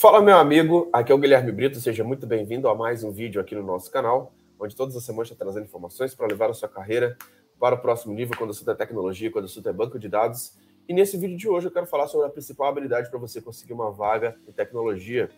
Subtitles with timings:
[0.00, 3.40] Fala, meu amigo, aqui é o Guilherme Brito, seja muito bem-vindo a mais um vídeo
[3.40, 6.68] aqui no nosso canal, onde todas as semanas está trazendo informações para levar a sua
[6.68, 7.18] carreira
[7.58, 10.56] para o próximo nível quando você tem tecnologia, quando você tem banco de dados.
[10.88, 13.72] E nesse vídeo de hoje eu quero falar sobre a principal habilidade para você conseguir
[13.72, 15.30] uma vaga em tecnologia.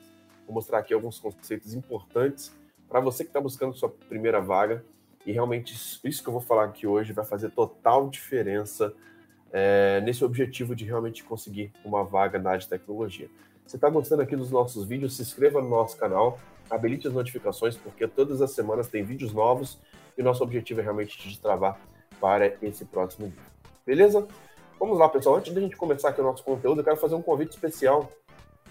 [0.45, 2.55] Vou mostrar aqui alguns conceitos importantes
[2.87, 4.85] para você que está buscando sua primeira vaga.
[5.25, 5.75] E realmente
[6.05, 8.93] isso que eu vou falar aqui hoje vai fazer total diferença
[9.51, 13.31] é, nesse objetivo de realmente conseguir uma vaga na área de tecnologia.
[13.71, 17.77] Se está gostando aqui dos nossos vídeos, se inscreva no nosso canal, habilite as notificações,
[17.77, 19.79] porque todas as semanas tem vídeos novos
[20.19, 21.79] e nosso objetivo é realmente te destravar
[22.21, 23.41] para esse próximo vídeo.
[23.87, 24.27] Beleza?
[24.77, 25.37] Vamos lá, pessoal.
[25.37, 28.11] Antes da gente começar aqui o nosso conteúdo, eu quero fazer um convite especial.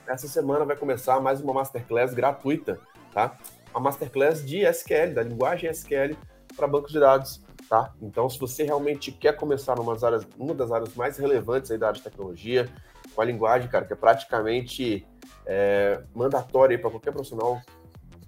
[0.05, 2.77] Essa semana vai começar mais uma Masterclass gratuita,
[3.13, 3.37] tá?
[3.73, 6.17] A Masterclass de SQL, da linguagem SQL
[6.57, 7.93] para bancos de dados, tá?
[8.01, 11.87] Então, se você realmente quer começar numa áreas, uma das áreas mais relevantes aí da
[11.87, 12.69] área de tecnologia,
[13.19, 15.05] com a linguagem, cara, que é praticamente
[15.45, 17.61] é, mandatória para qualquer profissional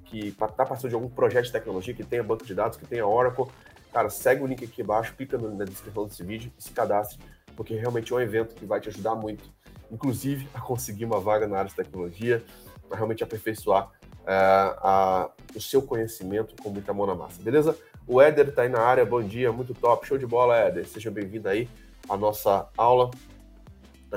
[0.04, 3.08] que está passando de algum projeto de tecnologia, que tenha banco de dados, que tenha
[3.08, 3.46] Oracle,
[3.94, 7.18] cara, segue o link aqui embaixo, clica na descrição desse vídeo e se cadastre,
[7.56, 9.46] porque realmente é um evento que vai te ajudar muito,
[9.90, 12.44] inclusive a conseguir uma vaga na área de tecnologia,
[12.90, 13.90] para realmente aperfeiçoar
[14.28, 17.78] é, a, o seu conhecimento com muita mão na massa, beleza?
[18.06, 21.10] O Éder está aí na área, bom dia, muito top, show de bola, Éder, seja
[21.10, 21.70] bem-vindo aí
[22.10, 23.10] à nossa aula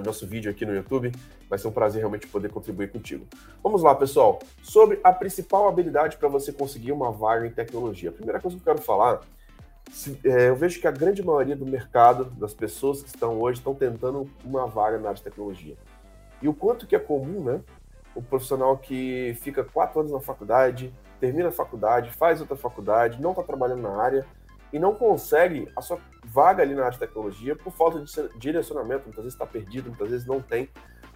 [0.01, 1.13] no nosso vídeo aqui no YouTube.
[1.49, 3.27] Vai ser um prazer realmente poder contribuir contigo.
[3.63, 4.39] Vamos lá, pessoal.
[4.63, 8.11] Sobre a principal habilidade para você conseguir uma vaga em tecnologia.
[8.11, 9.21] A primeira coisa que eu quero falar,
[10.25, 13.75] é, eu vejo que a grande maioria do mercado, das pessoas que estão hoje, estão
[13.75, 15.77] tentando uma vaga na área de tecnologia.
[16.43, 17.61] E o quanto que é comum, né?
[18.15, 23.31] O profissional que fica quatro anos na faculdade, termina a faculdade, faz outra faculdade, não
[23.31, 24.27] está trabalhando na área,
[24.75, 29.05] e não consegue a sua vaga ali na área de tecnologia por falta de direcionamento,
[29.05, 30.69] muitas vezes está perdido, muitas vezes não tem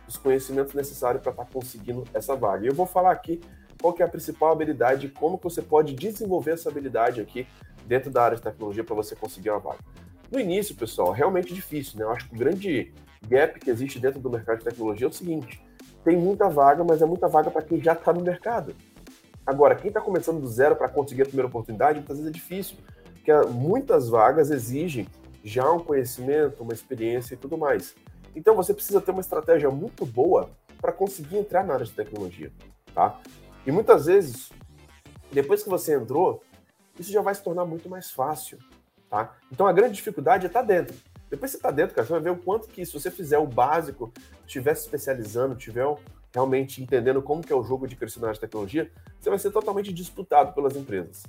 [0.06, 2.64] os conhecimentos necessários para estar tá conseguindo essa vaga.
[2.64, 3.40] E eu vou falar aqui
[3.82, 7.48] qual que é a principal habilidade, como que você pode desenvolver essa habilidade aqui
[7.84, 9.80] dentro da área de tecnologia para você conseguir uma vaga.
[10.30, 12.04] No início, pessoal, realmente difícil, né?
[12.04, 12.94] Eu acho que o grande
[13.26, 15.60] gap que existe dentro do mercado de tecnologia é o seguinte:
[16.04, 18.72] tem muita vaga, mas é muita vaga para quem já está no mercado.
[19.44, 22.76] Agora, quem está começando do zero para conseguir a primeira oportunidade, muitas vezes é difícil
[23.28, 25.06] que muitas vagas exigem
[25.44, 27.94] já um conhecimento, uma experiência e tudo mais.
[28.34, 30.48] Então você precisa ter uma estratégia muito boa
[30.80, 32.50] para conseguir entrar na área de tecnologia,
[32.94, 33.20] tá?
[33.66, 34.50] E muitas vezes,
[35.30, 36.42] depois que você entrou,
[36.98, 38.58] isso já vai se tornar muito mais fácil,
[39.10, 39.36] tá?
[39.52, 40.96] Então a grande dificuldade é estar tá dentro.
[41.28, 43.46] Depois você está dentro, cara, você vai ver o quanto que se você fizer o
[43.46, 44.10] básico,
[44.46, 45.84] estiver se especializando, tiver
[46.32, 49.92] realmente entendendo como que é o jogo de crescimento de tecnologia, você vai ser totalmente
[49.92, 51.24] disputado pelas empresas.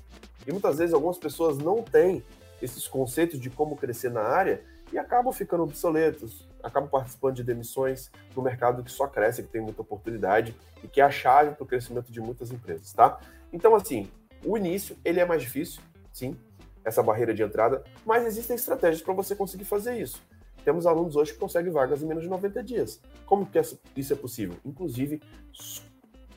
[0.46, 2.24] E muitas vezes algumas pessoas não têm
[2.62, 8.12] esses conceitos de como crescer na área e acabam ficando obsoletos, acabam participando de demissões
[8.36, 11.64] no mercado que só cresce, que tem muita oportunidade e que é a chave para
[11.64, 13.20] o crescimento de muitas empresas, tá?
[13.54, 14.10] Então, assim,
[14.44, 15.81] o início, ele é mais difícil,
[16.12, 16.36] sim,
[16.84, 20.22] essa barreira de entrada, mas existem estratégias para você conseguir fazer isso.
[20.64, 23.02] Temos alunos hoje que conseguem vagas em menos de 90 dias.
[23.25, 23.59] Como que
[23.96, 24.56] isso é possível?
[24.66, 25.22] Inclusive,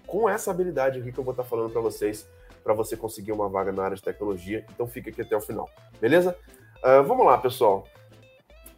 [0.06, 2.28] com essa habilidade aqui que eu vou estar falando para vocês,
[2.62, 4.65] para você conseguir uma vaga na área de tecnologia.
[4.71, 5.69] Então fica aqui até o final,
[6.00, 6.37] beleza?
[6.78, 7.87] Uh, vamos lá, pessoal.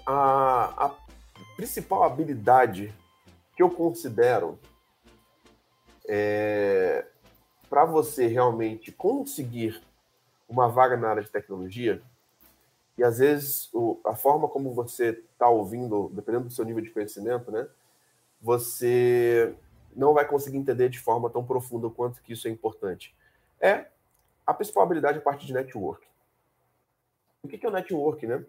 [0.07, 0.95] A, a
[1.57, 2.93] principal habilidade
[3.57, 4.59] que eu considero
[6.07, 7.07] é,
[7.71, 9.81] para você realmente conseguir
[10.49, 12.03] uma vaga na área de tecnologia
[12.97, 16.91] e às vezes o, a forma como você está ouvindo, dependendo do seu nível de
[16.91, 17.69] conhecimento, né,
[18.41, 19.55] você
[19.95, 23.15] não vai conseguir entender de forma tão profunda o quanto que isso é importante.
[23.61, 23.87] É
[24.47, 26.07] a principal habilidade a parte de network.
[27.43, 28.45] O que é o network, né?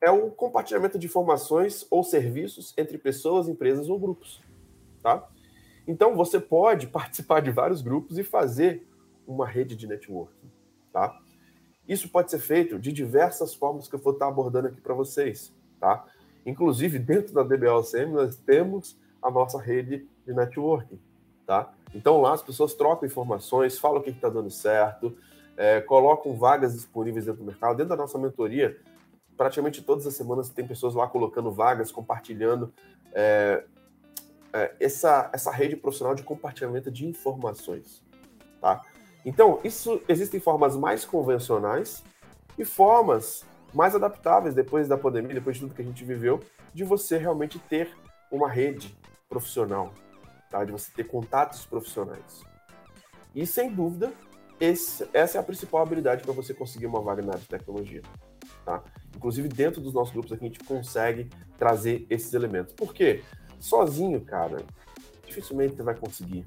[0.00, 4.42] É o compartilhamento de informações ou serviços entre pessoas, empresas ou grupos,
[5.02, 5.28] tá?
[5.86, 8.86] Então você pode participar de vários grupos e fazer
[9.26, 10.50] uma rede de networking,
[10.92, 11.20] tá?
[11.88, 15.52] Isso pode ser feito de diversas formas que eu vou estar abordando aqui para vocês,
[15.80, 16.04] tá?
[16.46, 20.98] Inclusive, dentro da DBLCM, nós temos a nossa rede de networking,
[21.46, 21.72] tá?
[21.94, 25.16] Então, lá as pessoas trocam informações, falam o que está dando certo,
[25.56, 27.76] é, colocam vagas disponíveis dentro do mercado.
[27.76, 28.78] Dentro da nossa mentoria,
[29.36, 32.72] praticamente todas as semanas tem pessoas lá colocando vagas, compartilhando
[33.12, 33.64] é,
[34.52, 38.02] é, essa, essa rede profissional de compartilhamento de informações,
[38.60, 38.82] tá?
[39.24, 42.02] Então, isso existem formas mais convencionais
[42.58, 46.40] e formas mais adaptáveis depois da pandemia, depois de tudo que a gente viveu,
[46.74, 47.90] de você realmente ter
[48.30, 48.96] uma rede
[49.28, 49.92] profissional,
[50.50, 50.64] tá?
[50.64, 52.42] de você ter contatos profissionais.
[53.34, 54.12] E sem dúvida,
[54.60, 58.02] esse, essa é a principal habilidade para você conseguir uma vaga na área de tecnologia.
[58.64, 58.82] Tá?
[59.16, 62.74] Inclusive, dentro dos nossos grupos aqui, a gente consegue trazer esses elementos.
[62.74, 63.22] Por quê?
[63.58, 64.58] Sozinho, cara,
[65.26, 66.46] dificilmente você vai conseguir.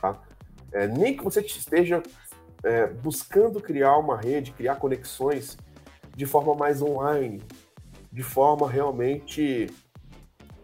[0.00, 0.20] Tá?
[0.74, 2.02] É, nem que você esteja
[2.64, 5.56] é, buscando criar uma rede, criar conexões
[6.16, 7.40] de forma mais online,
[8.12, 9.70] de forma realmente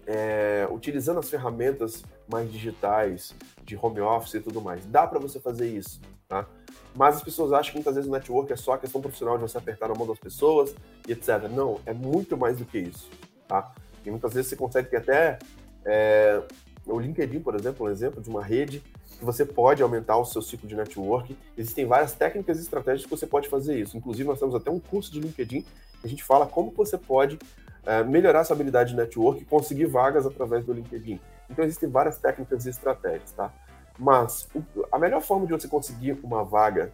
[0.07, 3.35] é, utilizando as ferramentas mais digitais,
[3.65, 4.85] de home office e tudo mais.
[4.87, 6.47] Dá para você fazer isso, tá?
[6.95, 9.43] Mas as pessoas acham que muitas vezes o network é só a questão profissional de
[9.43, 10.75] você apertar na mão das pessoas
[11.07, 11.49] e etc.
[11.51, 13.09] Não, é muito mais do que isso,
[13.47, 13.73] tá?
[14.05, 15.39] E muitas vezes você consegue ter até
[15.85, 16.43] é,
[16.87, 18.83] o LinkedIn, por exemplo, um exemplo de uma rede
[19.21, 21.37] que você pode aumentar o seu ciclo de network.
[21.57, 23.97] Existem várias técnicas e estratégias que você pode fazer isso.
[23.97, 27.39] Inclusive, nós temos até um curso de LinkedIn que a gente fala como você pode
[27.85, 31.21] é, melhorar essa habilidade de network e conseguir vagas através do LinkedIn.
[31.51, 33.53] Então, existem várias técnicas e estratégias, tá?
[33.99, 36.91] Mas o, a melhor forma de você conseguir uma vaga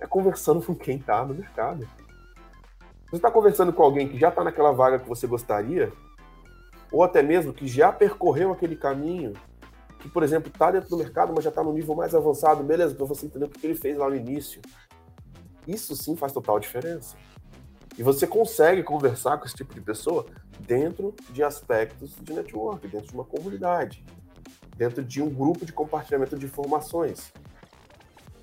[0.00, 1.88] é conversando com quem está no mercado.
[3.06, 5.92] Você está conversando com alguém que já está naquela vaga que você gostaria,
[6.92, 9.32] ou até mesmo que já percorreu aquele caminho,
[10.04, 12.94] que, por exemplo, está dentro do mercado, mas já está no nível mais avançado, beleza,
[12.94, 14.60] para você entender o que ele fez lá no início.
[15.66, 17.16] Isso sim faz total diferença.
[17.96, 20.26] E você consegue conversar com esse tipo de pessoa
[20.60, 24.04] dentro de aspectos de network, dentro de uma comunidade,
[24.76, 27.32] dentro de um grupo de compartilhamento de informações.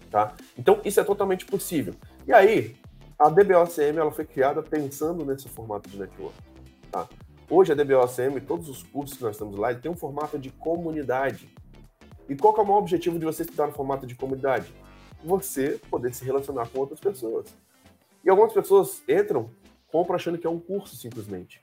[0.09, 0.33] Tá?
[0.57, 1.93] Então, isso é totalmente possível.
[2.25, 2.75] E aí,
[3.19, 6.35] a DBOCM ela foi criada pensando nesse formato de network.
[6.91, 7.07] Tá?
[7.53, 11.53] Hoje, a DBOCM, todos os cursos que nós estamos lá, tem um formato de comunidade.
[12.29, 14.73] E qual é o maior objetivo de você estudar no formato de comunidade?
[15.21, 17.47] Você poder se relacionar com outras pessoas.
[18.23, 19.49] E algumas pessoas entram,
[19.91, 21.61] compram achando que é um curso simplesmente.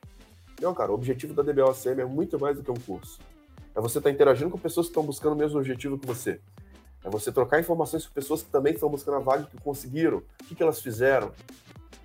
[0.61, 3.19] Não, cara, o objetivo da DBOCM é muito mais do que um curso.
[3.75, 6.39] É você estar tá interagindo com pessoas que estão buscando o mesmo objetivo que você.
[7.03, 10.45] É você trocar informações com pessoas que também estão buscando a vaga que conseguiram, o
[10.45, 11.33] que, que elas fizeram.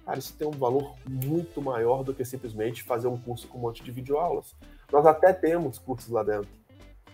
[0.06, 3.62] Cara, isso tem um valor muito maior do que simplesmente fazer um curso com um
[3.62, 4.54] monte de videoaulas.
[4.92, 6.50] Nós até temos cursos lá dentro.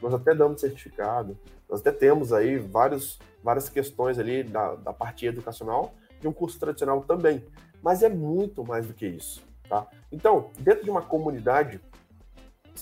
[0.01, 1.37] Nós até damos certificado.
[1.69, 6.59] Nós até temos aí vários, várias questões ali da, da parte educacional de um curso
[6.59, 7.45] tradicional também.
[7.81, 9.87] Mas é muito mais do que isso, tá?
[10.11, 11.79] Então, dentro de uma comunidade,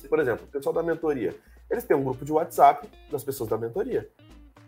[0.10, 1.36] por exemplo, o pessoal da mentoria,
[1.70, 4.10] eles têm um grupo de WhatsApp das pessoas da mentoria.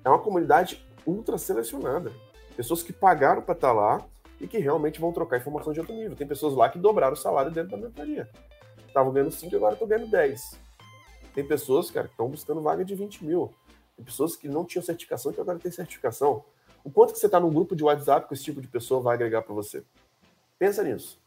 [0.03, 2.11] É uma comunidade ultra selecionada.
[2.55, 4.05] Pessoas que pagaram para estar tá lá
[4.39, 6.15] e que realmente vão trocar informação de outro nível.
[6.15, 8.29] Tem pessoas lá que dobraram o salário dentro da mentoria.
[8.87, 10.59] Estavam ganhando 5 e agora estão ganhando 10.
[11.33, 13.53] Tem pessoas, cara, que estão buscando vaga de 20 mil.
[13.95, 16.43] Tem pessoas que não tinham certificação que agora têm certificação.
[16.83, 19.15] O quanto que você está num grupo de WhatsApp com esse tipo de pessoa vai
[19.15, 19.83] agregar para você?
[20.57, 21.19] Pensa nisso.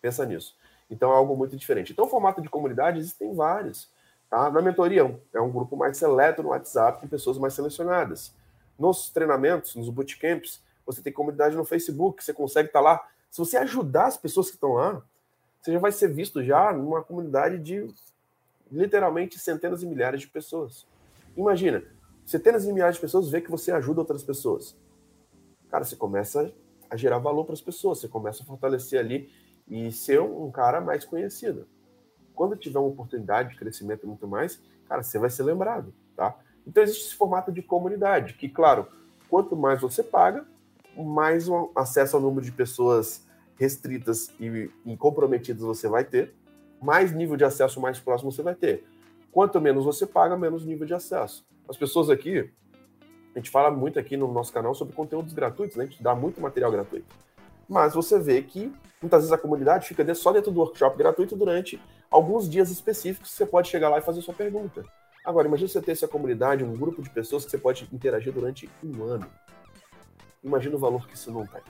[0.00, 0.56] Pensa nisso.
[0.90, 1.92] Então é algo muito diferente.
[1.92, 3.90] Então, o formato de comunidade existem vários.
[4.28, 4.50] Tá?
[4.50, 8.34] Na mentoria, é um grupo mais seleto no WhatsApp, com pessoas mais selecionadas.
[8.78, 13.08] Nos treinamentos, nos bootcamps, você tem comunidade no Facebook, você consegue estar tá lá.
[13.30, 15.02] Se você ajudar as pessoas que estão lá,
[15.60, 17.86] você já vai ser visto já numa comunidade de
[18.70, 20.86] literalmente centenas de milhares de pessoas.
[21.36, 21.82] Imagina,
[22.24, 24.76] centenas de milhares de pessoas vê que você ajuda outras pessoas
[25.72, 26.52] cara, você começa
[26.90, 29.32] a gerar valor para as pessoas, você começa a fortalecer ali
[29.66, 31.66] e ser um cara mais conhecido.
[32.34, 36.38] Quando tiver uma oportunidade de crescimento muito mais, cara, você vai ser lembrado, tá?
[36.66, 38.86] Então existe esse formato de comunidade, que, claro,
[39.30, 40.46] quanto mais você paga,
[40.96, 46.34] mais um acesso ao número de pessoas restritas e, e comprometidas você vai ter,
[46.80, 48.84] mais nível de acesso mais próximo você vai ter.
[49.30, 51.46] Quanto menos você paga, menos nível de acesso.
[51.68, 52.50] As pessoas aqui,
[53.34, 55.84] a gente fala muito aqui no nosso canal sobre conteúdos gratuitos, né?
[55.84, 57.06] A gente dá muito material gratuito.
[57.68, 58.70] Mas você vê que
[59.00, 61.80] muitas vezes a comunidade fica só dentro do workshop gratuito durante
[62.10, 64.84] alguns dias específicos que você pode chegar lá e fazer sua pergunta.
[65.24, 68.68] Agora, imagine você ter essa comunidade, um grupo de pessoas que você pode interagir durante
[68.84, 69.26] um ano.
[70.42, 71.62] Imagina o valor que isso não tem.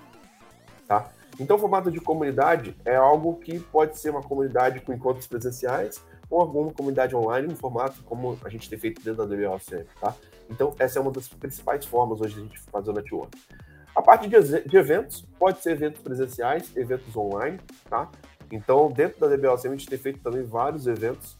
[0.87, 1.11] Tá?
[1.38, 6.02] Então, o formato de comunidade é algo que pode ser uma comunidade com encontros presenciais
[6.29, 10.14] ou alguma comunidade online, no formato como a gente tem feito dentro da DBOC, tá?
[10.49, 13.38] Então, essa é uma das principais formas hoje de a gente fazer o network.
[13.95, 18.11] A parte de, eventos, pode ser eventos presenciais, eventos online, tá?
[18.50, 21.37] Então, dentro da DBLC, a gente tem feito também vários eventos,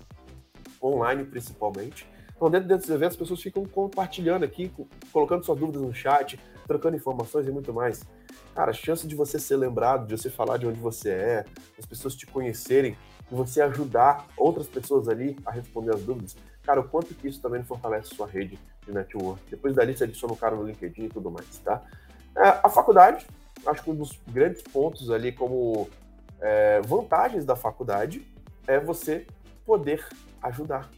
[0.83, 2.07] online principalmente.
[2.43, 4.69] Então, dentro desses eventos, as pessoas ficam compartilhando aqui,
[5.13, 8.03] colocando suas dúvidas no chat, trocando informações e muito mais.
[8.53, 11.45] Cara, a chance de você ser lembrado, de você falar de onde você é,
[11.79, 12.97] as pessoas te conhecerem,
[13.31, 17.41] e você ajudar outras pessoas ali a responder as dúvidas, cara, o quanto que isso
[17.41, 19.41] também fortalece sua rede de network.
[19.49, 21.81] Depois dali você adiciona o cara no LinkedIn e tudo mais, tá?
[22.37, 23.25] É, a faculdade,
[23.65, 25.89] acho que um dos grandes pontos ali como
[26.41, 28.27] é, vantagens da faculdade
[28.67, 29.29] é você
[29.65, 30.05] poder
[30.43, 30.91] ajudar,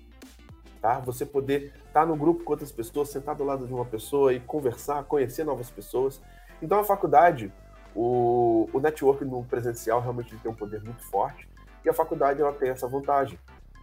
[0.85, 1.01] tá?
[1.01, 4.35] Você poder estar tá no grupo com outras pessoas, sentar do lado de uma pessoa
[4.35, 6.21] e conversar, conhecer novas pessoas.
[6.61, 7.51] Então a faculdade,
[7.97, 11.49] o, o network no presencial realmente tem um poder muito forte
[11.83, 13.39] e a faculdade ela tem essa vantagem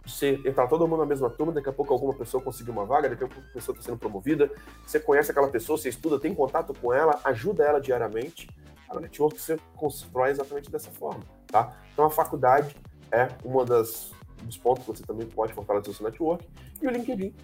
[0.06, 3.08] você entrar todo mundo na mesma turma, daqui a pouco alguma pessoa conseguir uma vaga,
[3.08, 4.48] daqui a pouco a pessoa está sendo promovida,
[4.86, 8.48] você conhece aquela pessoa, você estuda, tem contato com ela, ajuda ela diariamente.
[8.88, 11.72] A network você constrói exatamente dessa forma, tá?
[11.92, 12.76] Então a faculdade
[13.10, 16.46] é uma das dos pontos que você também pode fortalecer o seu network
[16.80, 17.34] e o LinkedIn,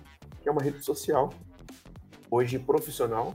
[0.43, 1.31] que é uma rede social
[2.31, 3.35] hoje profissional,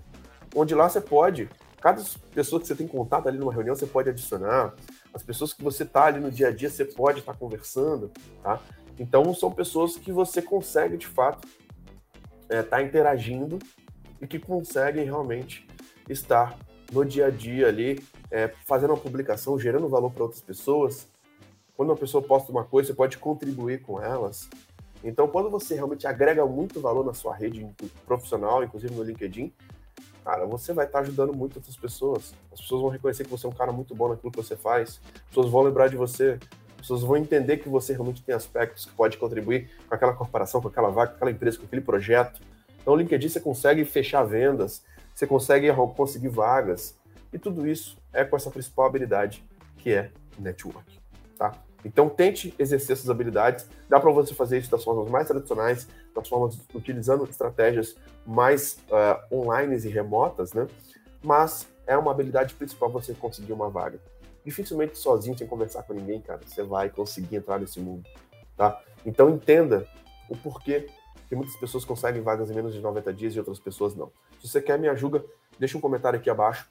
[0.55, 1.49] onde lá você pode,
[1.81, 2.01] cada
[2.33, 4.73] pessoa que você tem contato ali numa reunião, você pode adicionar,
[5.13, 8.11] as pessoas que você está ali no dia a dia, você pode estar tá conversando,
[8.41, 8.59] tá?
[8.99, 11.47] Então, são pessoas que você consegue, de fato,
[12.43, 13.57] estar é, tá interagindo
[14.21, 15.67] e que conseguem realmente
[16.07, 16.57] estar
[16.91, 21.07] no dia a dia ali, é, fazendo uma publicação, gerando valor para outras pessoas.
[21.75, 24.49] Quando uma pessoa posta uma coisa, você pode contribuir com elas.
[25.03, 27.67] Então, quando você realmente agrega muito valor na sua rede
[28.05, 29.51] profissional, inclusive no LinkedIn,
[30.23, 32.33] cara, você vai estar ajudando muito outras pessoas.
[32.51, 35.01] As pessoas vão reconhecer que você é um cara muito bom naquilo que você faz.
[35.13, 36.39] As pessoas vão lembrar de você
[36.83, 40.67] pessoas vão entender que você realmente tem aspectos que pode contribuir com aquela corporação, com
[40.67, 42.41] aquela vaga, com aquela empresa, com aquele projeto.
[42.81, 44.83] Então, o LinkedIn você consegue fechar vendas,
[45.15, 46.97] você consegue conseguir vagas,
[47.31, 49.43] e tudo isso é com essa principal habilidade
[49.77, 50.99] que é network,
[51.43, 51.51] tá?
[51.83, 53.67] Então, tente exercer essas habilidades.
[53.89, 59.35] Dá para você fazer isso das formas mais tradicionais, das formas utilizando estratégias mais uh,
[59.35, 60.65] online e remotas, né?
[61.21, 63.99] Mas é uma habilidade principal você conseguir uma vaga
[64.45, 68.03] dificilmente sozinho, sem conversar com ninguém, cara, você vai conseguir entrar nesse mundo,
[68.57, 68.81] tá?
[69.05, 69.87] Então entenda
[70.29, 70.87] o porquê
[71.29, 74.11] que muitas pessoas conseguem vagas em menos de 90 dias e outras pessoas não.
[74.41, 75.23] Se você quer me ajuda,
[75.57, 76.69] deixa um comentário aqui abaixo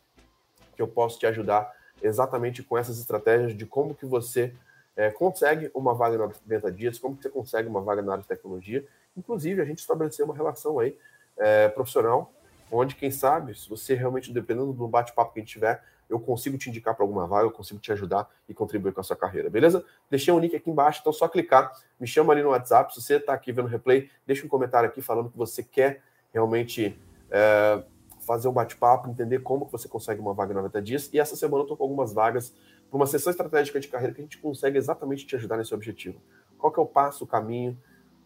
[0.76, 1.71] que eu posso te ajudar
[2.02, 4.52] exatamente com essas estratégias de como que você
[4.97, 8.23] é, consegue uma vaga em 90 dias, como que você consegue uma vaga na área
[8.23, 8.85] de tecnologia.
[9.16, 10.97] Inclusive, a gente estabeleceu uma relação aí
[11.37, 12.32] é, profissional,
[12.71, 16.59] onde, quem sabe, se você realmente, dependendo do bate-papo que a gente tiver, eu consigo
[16.59, 19.49] te indicar para alguma vaga, eu consigo te ajudar e contribuir com a sua carreira,
[19.49, 19.85] beleza?
[20.11, 23.00] Deixei um link aqui embaixo, então é só clicar, me chama ali no WhatsApp, se
[23.00, 26.99] você está aqui vendo o replay, deixa um comentário aqui falando que você quer realmente
[27.30, 27.82] é,
[28.23, 31.37] fazer um bate-papo, entender como que você consegue uma vaga em 90 dias, e essa
[31.37, 32.55] semana eu estou com algumas vagas
[32.88, 36.21] para uma sessão estratégica de carreira que a gente consegue exatamente te ajudar nesse objetivo.
[36.59, 37.76] Qual que é o passo, o caminho,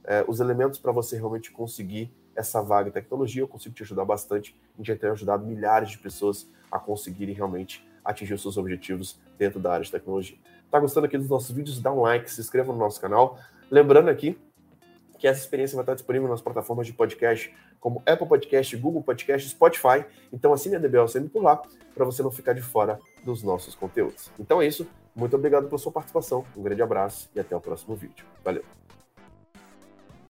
[0.04, 4.04] é, os elementos para você realmente conseguir essa vaga em tecnologia, eu consigo te ajudar
[4.04, 4.54] bastante.
[4.74, 9.18] A gente já tem ajudado milhares de pessoas a conseguirem realmente atingir os seus objetivos
[9.38, 10.36] dentro da área de tecnologia.
[10.70, 11.80] Tá gostando aqui dos nossos vídeos?
[11.80, 13.38] Dá um like, se inscreva no nosso canal.
[13.70, 14.38] Lembrando aqui
[15.18, 19.48] que essa experiência vai estar disponível nas plataformas de podcast como Apple Podcast, Google Podcast,
[19.48, 20.04] Spotify.
[20.32, 21.62] Então assine a DBL sempre por lá
[21.94, 24.30] para você não ficar de fora dos nossos conteúdos.
[24.38, 24.86] Então é isso.
[25.14, 26.44] Muito obrigado pela sua participação.
[26.56, 28.24] Um grande abraço e até o próximo vídeo.
[28.44, 28.85] Valeu!